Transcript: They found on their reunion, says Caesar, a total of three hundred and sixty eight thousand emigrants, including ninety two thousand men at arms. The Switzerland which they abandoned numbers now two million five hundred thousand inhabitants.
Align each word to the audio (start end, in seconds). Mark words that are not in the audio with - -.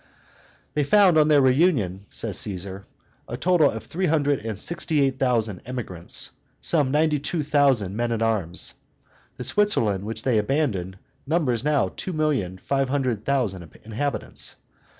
They 0.73 0.83
found 0.83 1.15
on 1.19 1.27
their 1.27 1.43
reunion, 1.43 2.07
says 2.09 2.39
Caesar, 2.39 2.87
a 3.27 3.37
total 3.37 3.69
of 3.69 3.83
three 3.83 4.07
hundred 4.07 4.43
and 4.43 4.57
sixty 4.57 4.99
eight 4.99 5.19
thousand 5.19 5.61
emigrants, 5.67 6.31
including 6.63 6.91
ninety 6.91 7.19
two 7.19 7.43
thousand 7.43 7.95
men 7.95 8.11
at 8.11 8.23
arms. 8.23 8.73
The 9.37 9.43
Switzerland 9.43 10.05
which 10.05 10.23
they 10.23 10.39
abandoned 10.39 10.97
numbers 11.27 11.63
now 11.63 11.93
two 11.95 12.13
million 12.13 12.57
five 12.57 12.89
hundred 12.89 13.25
thousand 13.25 13.77
inhabitants. 13.83 14.55